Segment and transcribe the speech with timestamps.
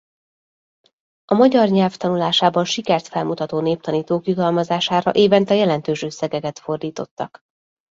[1.25, 7.39] A magyar nyelv tanulásában sikert felmutató néptanítók jutalmazására évente jelentős összegeket fordítottak.